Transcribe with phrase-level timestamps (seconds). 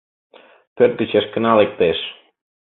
[0.75, 1.99] Пӧрт гыч Эшкына лектеш.